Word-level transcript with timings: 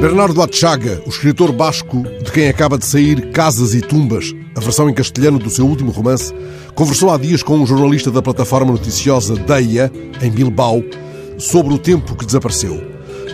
Bernardo 0.00 0.40
Atchaga, 0.40 1.02
o 1.04 1.08
escritor 1.08 1.50
basco 1.50 2.04
de 2.22 2.30
quem 2.30 2.48
acaba 2.48 2.78
de 2.78 2.86
sair 2.86 3.32
Casas 3.32 3.74
e 3.74 3.80
Tumbas, 3.80 4.32
a 4.54 4.60
versão 4.60 4.88
em 4.88 4.94
castelhano 4.94 5.40
do 5.40 5.50
seu 5.50 5.66
último 5.66 5.90
romance, 5.90 6.32
conversou 6.72 7.10
há 7.10 7.18
dias 7.18 7.42
com 7.42 7.58
um 7.58 7.66
jornalista 7.66 8.08
da 8.08 8.22
plataforma 8.22 8.70
noticiosa 8.70 9.34
Deia, 9.34 9.90
em 10.22 10.30
Bilbao, 10.30 10.84
sobre 11.36 11.74
o 11.74 11.78
tempo 11.78 12.14
que 12.14 12.24
desapareceu. 12.24 12.80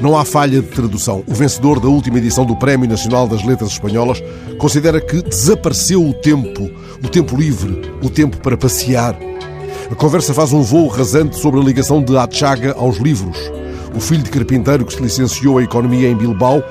Não 0.01 0.17
há 0.17 0.25
falha 0.25 0.63
de 0.63 0.69
tradução. 0.69 1.23
O 1.27 1.35
vencedor 1.35 1.79
da 1.79 1.89
última 1.89 2.17
edição 2.17 2.47
do 2.47 2.57
Prémio 2.57 2.89
Nacional 2.89 3.29
das 3.29 3.45
Letras 3.45 3.73
Espanholas 3.73 4.23
considera 4.57 5.03
que 5.03 5.21
desapareceu 5.21 6.03
o 6.03 6.15
tempo, 6.15 6.71
o 7.05 7.09
tempo 7.11 7.37
livre, 7.37 7.83
o 8.03 8.09
tempo 8.09 8.39
para 8.39 8.57
passear. 8.57 9.15
A 9.91 9.95
conversa 9.95 10.33
faz 10.33 10.51
um 10.55 10.63
voo 10.63 10.89
rasante 10.89 11.39
sobre 11.39 11.61
a 11.61 11.63
ligação 11.63 12.03
de 12.03 12.17
Atchaga 12.17 12.73
aos 12.73 12.97
livros 12.97 13.37
o 13.95 14.01
filho 14.01 14.23
de 14.23 14.31
carpinteiro 14.31 14.85
que 14.85 14.95
se 14.95 15.03
licenciou 15.03 15.61
em 15.61 15.65
Economia 15.65 16.09
em 16.09 16.17
Bilbao, 16.17 16.63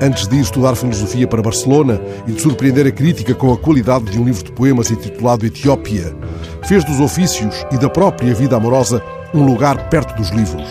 antes 0.00 0.28
de 0.28 0.36
ir 0.36 0.40
estudar 0.40 0.76
filosofia 0.76 1.26
para 1.26 1.42
Barcelona 1.42 2.00
e 2.26 2.32
de 2.32 2.40
surpreender 2.40 2.86
a 2.86 2.92
crítica 2.92 3.34
com 3.34 3.52
a 3.52 3.58
qualidade 3.58 4.04
de 4.06 4.18
um 4.18 4.24
livro 4.24 4.44
de 4.44 4.52
poemas 4.52 4.90
intitulado 4.90 5.44
Etiópia, 5.44 6.14
fez 6.62 6.84
dos 6.84 7.00
ofícios 7.00 7.66
e 7.72 7.78
da 7.78 7.88
própria 7.88 8.32
vida 8.32 8.56
amorosa 8.56 9.02
um 9.34 9.44
lugar 9.44 9.88
perto 9.88 10.14
dos 10.14 10.30
livros. 10.30 10.68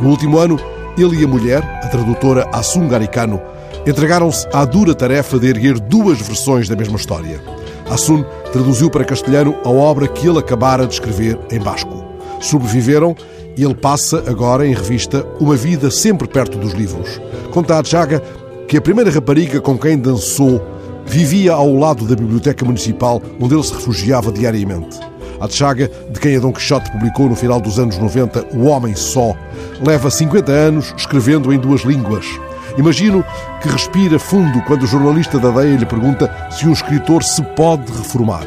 No 0.00 0.10
último 0.10 0.38
ano, 0.38 0.58
ele 0.98 1.20
e 1.20 1.24
a 1.24 1.28
mulher, 1.28 1.62
a 1.82 1.88
tradutora 1.88 2.48
Assun 2.52 2.88
Garicano, 2.88 3.40
entregaram-se 3.86 4.46
à 4.52 4.64
dura 4.64 4.94
tarefa 4.94 5.38
de 5.38 5.48
erguer 5.48 5.78
duas 5.78 6.20
versões 6.20 6.68
da 6.68 6.76
mesma 6.76 6.96
história. 6.96 7.40
Assun 7.88 8.24
traduziu 8.52 8.90
para 8.90 9.04
castelhano 9.04 9.56
a 9.64 9.70
obra 9.70 10.06
que 10.06 10.28
ele 10.28 10.38
acabara 10.38 10.86
de 10.86 10.94
escrever 10.94 11.38
em 11.50 11.58
basco. 11.58 12.04
Sobreviveram 12.40 13.16
e 13.60 13.64
ele 13.64 13.74
passa 13.74 14.24
agora 14.26 14.66
em 14.66 14.72
revista 14.72 15.22
uma 15.38 15.54
vida 15.54 15.90
sempre 15.90 16.26
perto 16.26 16.56
dos 16.56 16.72
livros. 16.72 17.20
Conta 17.50 17.78
a 17.78 17.84
Chaga 17.84 18.22
que 18.66 18.78
a 18.78 18.80
primeira 18.80 19.10
rapariga 19.10 19.60
com 19.60 19.76
quem 19.76 19.98
dançou 19.98 20.66
vivia 21.04 21.52
ao 21.52 21.74
lado 21.74 22.06
da 22.06 22.16
biblioteca 22.16 22.64
municipal 22.64 23.20
onde 23.38 23.54
ele 23.54 23.62
se 23.62 23.74
refugiava 23.74 24.32
diariamente. 24.32 24.98
A 25.38 25.46
Chaga, 25.46 25.90
de 26.10 26.18
quem 26.18 26.36
a 26.36 26.40
Dom 26.40 26.54
Quixote 26.54 26.90
publicou 26.90 27.28
no 27.28 27.36
final 27.36 27.60
dos 27.60 27.78
anos 27.78 27.98
90 27.98 28.46
O 28.54 28.64
Homem 28.64 28.94
Só, 28.94 29.36
leva 29.86 30.10
50 30.10 30.50
anos 30.50 30.94
escrevendo 30.96 31.52
em 31.52 31.58
duas 31.58 31.82
línguas. 31.82 32.24
Imagino 32.78 33.22
que 33.60 33.68
respira 33.68 34.18
fundo 34.18 34.62
quando 34.62 34.84
o 34.84 34.86
jornalista 34.86 35.38
da 35.38 35.50
DEA 35.50 35.76
lhe 35.76 35.84
pergunta 35.84 36.34
se 36.50 36.66
um 36.66 36.72
escritor 36.72 37.22
se 37.22 37.42
pode 37.54 37.92
reformar. 37.92 38.46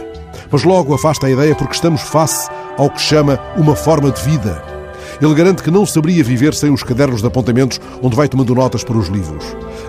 Mas 0.49 0.63
logo 0.63 0.91
afasta 0.91 1.27
a 1.27 1.29
ideia 1.29 1.53
porque 1.53 1.75
estamos 1.75 2.01
face 2.01 2.49
ao 2.79 2.89
que 2.89 2.99
chama 2.99 3.39
uma 3.55 3.75
forma 3.75 4.09
de 4.09 4.19
vida. 4.23 4.72
Ele 5.21 5.33
garante 5.33 5.63
que 5.63 5.71
não 5.71 5.85
saberia 5.85 6.23
viver 6.23 6.53
sem 6.53 6.71
os 6.71 6.83
cadernos 6.83 7.21
de 7.21 7.27
apontamentos 7.27 7.79
onde 8.01 8.15
vai 8.15 8.27
tomando 8.27 8.55
notas 8.55 8.83
para 8.83 8.97
os 8.97 9.07
livros. 9.07 9.45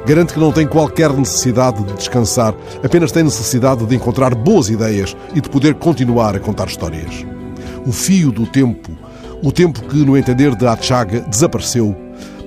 Garante 0.06 0.34
que 0.34 0.40
não 0.40 0.52
tem 0.52 0.66
qualquer 0.66 1.12
necessidade 1.12 1.82
de 1.82 1.94
descansar, 1.94 2.54
apenas 2.82 3.12
tem 3.12 3.22
necessidade 3.22 3.84
de 3.86 3.96
encontrar 3.96 4.34
boas 4.34 4.68
ideias 4.68 5.16
e 5.34 5.40
de 5.40 5.48
poder 5.48 5.74
continuar 5.74 6.36
a 6.36 6.40
contar 6.40 6.66
histórias. 6.68 7.24
O 7.86 7.92
fio 7.92 8.30
do 8.30 8.46
tempo, 8.46 8.90
o 9.42 9.52
tempo 9.52 9.82
que, 9.82 9.98
no 10.04 10.16
entender 10.16 10.54
de 10.54 10.66
Atchaga, 10.66 11.20
desapareceu, 11.20 11.94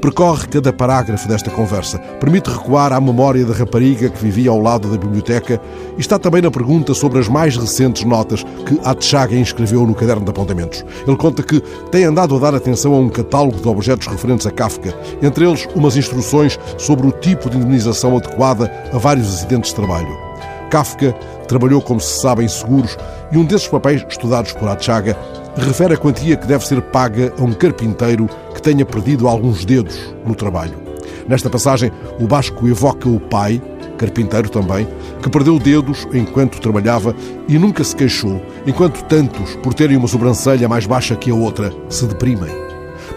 percorre 0.02 0.48
cada 0.48 0.72
parágrafo 0.72 1.28
desta 1.28 1.50
conversa, 1.50 2.00
permite 2.20 2.50
recuar 2.50 2.94
à 2.94 3.02
memória 3.02 3.46
da 3.46 3.54
rapariga 3.54 4.10
que 4.10 4.24
vivia 4.24 4.52
ao 4.52 4.60
lado 4.60 4.90
da 4.90 4.98
biblioteca 4.98 5.62
e 5.98 6.02
está 6.02 6.20
também 6.20 6.42
na 6.42 6.52
pergunta 6.52 6.94
sobre 6.94 7.20
as 7.20 7.28
mais 7.28 7.58
recentes 7.58 8.04
notas 8.04 8.44
que 8.44 8.80
Atchaga 8.84 9.36
inscreveu 9.36 9.86
no 9.86 9.96
caderno 9.96 10.24
de 10.24 10.32
apontamentos. 10.32 10.86
Ele 11.06 11.18
conta 11.18 11.44
que 11.44 11.62
tem 11.92 12.04
andado 12.04 12.36
a 12.36 12.40
dar 12.40 12.56
atenção 12.56 12.94
a 12.94 13.00
um 13.00 13.10
catálogo 13.10 13.60
de 13.60 13.68
objetos 13.68 14.08
referentes 14.08 14.46
a 14.46 14.52
Kafka, 14.52 14.94
entre 15.22 15.48
eles 15.48 15.68
umas 15.76 15.98
instruções 15.98 16.60
sobre 16.78 17.08
o 17.08 17.12
tipo 17.12 17.50
de 17.50 17.58
indemnização 17.58 18.18
adequada 18.18 18.72
a 18.94 18.98
vários 18.98 19.28
acidentes 19.34 19.70
de 19.72 19.76
trabalho. 19.76 20.27
Kafka 20.70 21.14
trabalhou, 21.48 21.82
como 21.82 22.00
se 22.00 22.22
sabe, 22.22 22.44
em 22.44 22.48
seguros 22.48 22.98
e 23.32 23.38
um 23.38 23.46
desses 23.46 23.68
papéis 23.68 24.06
estudados 24.08 24.54
por 24.54 24.68
Atchaga 24.68 25.18
refere 25.56 25.96
a 25.96 25.98
quantia 25.98 26.38
que 26.38 26.48
deve 26.48 26.66
ser 26.66 26.82
paga 26.82 27.34
a 27.38 27.44
um 27.44 27.54
carpinteiro 27.54 28.30
que 28.54 28.62
tenha 28.62 28.86
perdido 28.86 29.28
alguns 29.28 29.66
dedos 29.66 30.14
no 30.26 30.36
trabalho. 30.36 30.78
Nesta 31.28 31.50
passagem, 31.50 31.92
o 32.20 32.28
Basco 32.28 32.68
evoca 32.68 33.10
o 33.10 33.20
pai, 33.20 33.62
carpinteiro 33.98 34.50
também, 34.50 34.88
que 35.22 35.30
perdeu 35.30 35.60
dedos 35.60 36.08
enquanto 36.14 36.62
trabalhava 36.62 37.16
e 37.48 37.58
nunca 37.58 37.84
se 37.84 37.96
queixou, 37.96 38.42
enquanto 38.66 39.04
tantos, 39.06 39.56
por 39.58 39.74
terem 39.74 39.98
uma 39.98 40.08
sobrancelha 40.08 40.70
mais 40.70 40.86
baixa 40.86 41.16
que 41.16 41.32
a 41.32 41.36
outra, 41.36 41.74
se 41.90 42.06
deprimem. 42.06 42.68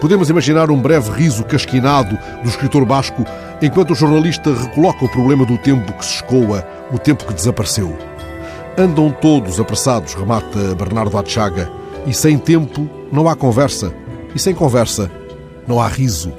Podemos 0.00 0.30
imaginar 0.30 0.70
um 0.70 0.80
breve 0.80 1.10
riso 1.12 1.44
casquinado 1.44 2.18
do 2.42 2.48
escritor 2.48 2.84
basco 2.84 3.24
enquanto 3.62 3.90
o 3.90 3.94
jornalista 3.94 4.52
recoloca 4.52 5.04
o 5.04 5.08
problema 5.08 5.44
do 5.44 5.58
tempo 5.58 5.92
que 5.92 6.04
se 6.04 6.16
escoa, 6.16 6.66
o 6.92 6.98
tempo 6.98 7.26
que 7.26 7.34
desapareceu. 7.34 7.96
Andam 8.78 9.10
todos 9.10 9.60
apressados, 9.60 10.14
remata 10.14 10.74
Bernardo 10.74 11.16
Atchaga, 11.18 11.70
e 12.06 12.14
sem 12.14 12.38
tempo 12.38 12.88
não 13.12 13.28
há 13.28 13.36
conversa, 13.36 13.92
e 14.34 14.38
sem 14.38 14.54
conversa 14.54 15.10
não 15.66 15.80
há 15.80 15.86
riso. 15.88 16.32